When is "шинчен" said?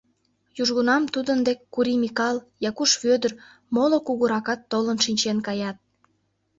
5.05-5.37